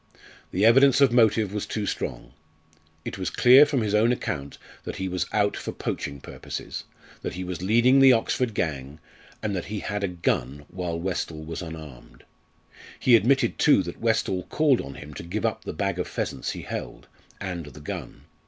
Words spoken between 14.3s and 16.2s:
called on him to give up the bag of